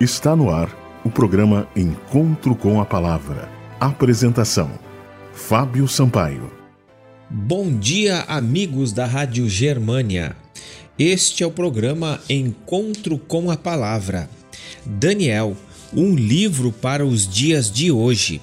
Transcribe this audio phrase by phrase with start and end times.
[0.00, 3.48] Está no ar o programa Encontro com a Palavra.
[3.78, 4.68] Apresentação:
[5.32, 6.50] Fábio Sampaio.
[7.30, 10.36] Bom dia, amigos da Rádio Germânia.
[10.98, 14.28] Este é o programa Encontro com a Palavra.
[14.84, 15.56] Daniel,
[15.92, 18.42] um livro para os dias de hoje.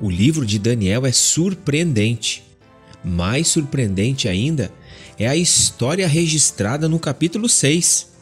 [0.00, 2.42] O livro de Daniel é surpreendente.
[3.04, 4.72] Mais surpreendente ainda
[5.18, 8.17] é a história registrada no capítulo 6.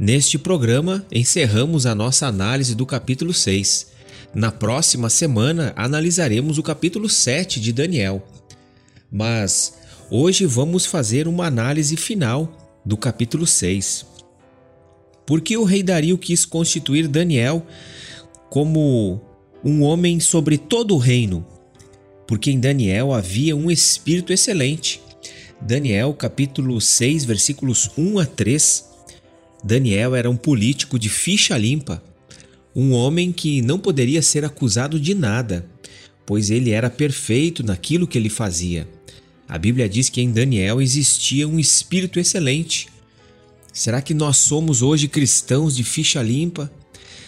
[0.00, 3.88] Neste programa, encerramos a nossa análise do capítulo 6.
[4.34, 8.26] Na próxima semana, analisaremos o capítulo 7 de Daniel.
[9.12, 9.74] Mas
[10.10, 14.06] hoje vamos fazer uma análise final do capítulo 6.
[15.26, 17.66] Por que o rei Dario quis constituir Daniel
[18.48, 19.20] como
[19.62, 21.46] um homem sobre todo o reino?
[22.26, 25.02] Porque em Daniel havia um espírito excelente.
[25.60, 28.89] Daniel, capítulo 6, versículos 1 a 3
[29.62, 32.02] Daniel era um político de ficha limpa,
[32.74, 35.66] um homem que não poderia ser acusado de nada,
[36.24, 38.88] pois ele era perfeito naquilo que ele fazia.
[39.48, 42.88] A Bíblia diz que em Daniel existia um espírito excelente.
[43.72, 46.70] Será que nós somos hoje cristãos de ficha limpa?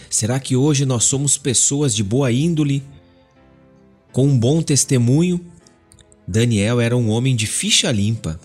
[0.09, 2.83] Será que hoje nós somos pessoas de boa índole,
[4.13, 5.45] com um bom testemunho?
[6.27, 8.39] Daniel era um homem de ficha limpa.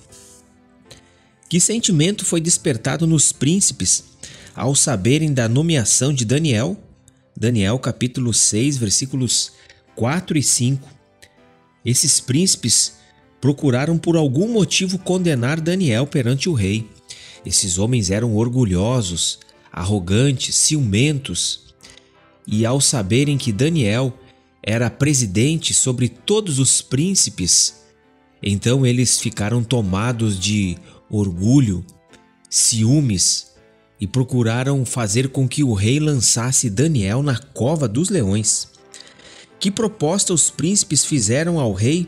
[1.50, 4.04] Que sentimento foi despertado nos príncipes
[4.54, 6.78] ao saberem da nomeação de Daniel?
[7.36, 9.54] Daniel capítulo 6, versículos
[9.96, 10.90] 4 e 5.
[11.86, 12.98] Esses príncipes
[13.40, 16.86] procuraram por algum motivo condenar Daniel perante o rei.
[17.46, 19.40] Esses homens eram orgulhosos,
[19.72, 21.74] arrogantes, ciumentos,
[22.46, 24.14] e ao saberem que Daniel
[24.62, 27.76] era presidente sobre todos os príncipes,
[28.44, 30.78] então eles ficaram tomados de
[31.10, 31.86] orgulho,
[32.50, 33.54] ciúmes
[34.00, 38.70] e procuraram fazer com que o rei lançasse Daniel na cova dos leões.
[39.60, 42.08] Que proposta os príncipes fizeram ao rei?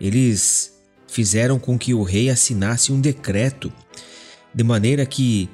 [0.00, 0.72] Eles
[1.06, 3.72] fizeram com que o rei assinasse um decreto,
[4.54, 5.48] de maneira que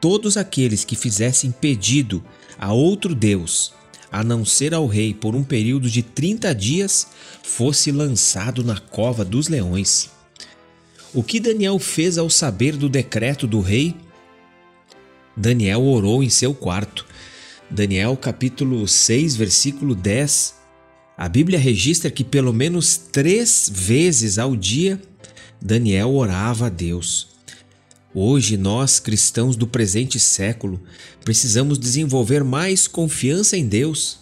[0.00, 2.22] todos aqueles que fizessem pedido
[2.58, 3.72] a outro Deus,
[4.10, 7.06] a não ser ao rei por um período de 30 dias,
[7.42, 10.10] fosse lançado na cova dos leões.
[11.12, 13.96] O que Daniel fez ao saber do decreto do rei?
[15.36, 17.04] Daniel orou em seu quarto.
[17.68, 20.54] Daniel capítulo 6, versículo 10.
[21.18, 25.02] A Bíblia registra que pelo menos três vezes ao dia
[25.60, 27.26] Daniel orava a Deus.
[28.14, 30.80] Hoje, nós, cristãos do presente século,
[31.24, 34.20] precisamos desenvolver mais confiança em Deus,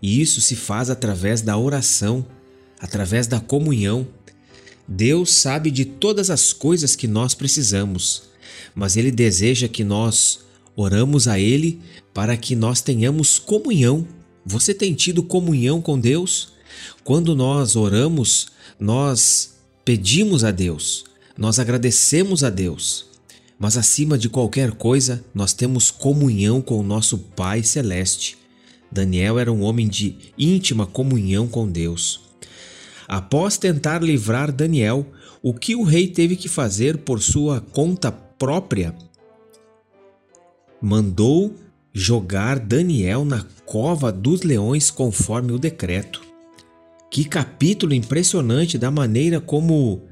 [0.00, 2.24] e isso se faz através da oração,
[2.80, 4.06] através da comunhão
[4.92, 8.24] Deus sabe de todas as coisas que nós precisamos,
[8.74, 10.40] mas Ele deseja que nós
[10.74, 11.80] oramos a Ele
[12.12, 14.04] para que nós tenhamos comunhão.
[14.44, 16.54] Você tem tido comunhão com Deus?
[17.04, 18.48] Quando nós oramos,
[18.80, 21.04] nós pedimos a Deus,
[21.38, 23.06] nós agradecemos a Deus,
[23.60, 28.36] mas acima de qualquer coisa, nós temos comunhão com o nosso Pai Celeste.
[28.90, 32.29] Daniel era um homem de íntima comunhão com Deus.
[33.12, 35.04] Após tentar livrar Daniel,
[35.42, 38.94] o que o rei teve que fazer por sua conta própria?
[40.80, 41.52] Mandou
[41.92, 46.22] jogar Daniel na cova dos leões conforme o decreto.
[47.10, 50.02] Que capítulo impressionante da maneira como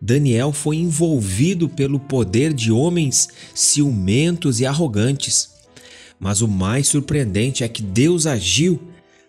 [0.00, 5.50] Daniel foi envolvido pelo poder de homens ciumentos e arrogantes.
[6.18, 8.80] Mas o mais surpreendente é que Deus agiu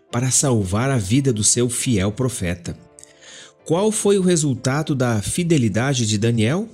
[0.09, 2.86] para salvar a vida do seu fiel profeta.
[3.67, 6.69] Qual foi o resultado da fidelidade de Daniel?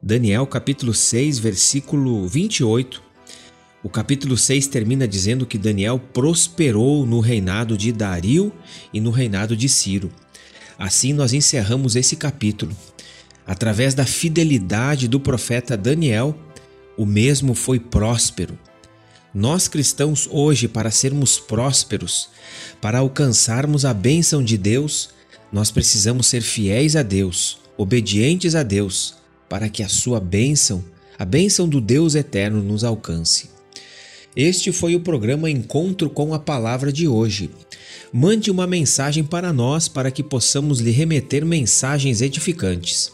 [0.00, 3.02] Daniel capítulo 6, versículo 28.
[3.82, 8.52] O capítulo 6 termina dizendo que Daniel prosperou no reinado de Dario
[8.92, 10.08] e no reinado de Ciro.
[10.78, 12.76] Assim nós encerramos esse capítulo.
[13.44, 16.32] Através da fidelidade do profeta Daniel,
[16.96, 18.56] o mesmo foi próspero.
[19.34, 22.28] Nós cristãos hoje, para sermos prósperos,
[22.80, 25.15] para alcançarmos a bênção de Deus,
[25.52, 29.14] nós precisamos ser fiéis a Deus, obedientes a Deus,
[29.48, 30.84] para que a sua bênção,
[31.18, 33.50] a bênção do Deus eterno, nos alcance.
[34.34, 37.50] Este foi o programa Encontro com a Palavra de hoje.
[38.12, 43.12] Mande uma mensagem para nós para que possamos lhe remeter mensagens edificantes.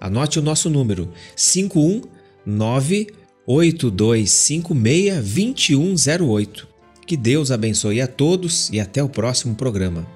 [0.00, 3.08] Anote o nosso número 519
[3.46, 6.66] 8256 2108.
[7.06, 10.15] Que Deus abençoe a todos e até o próximo programa.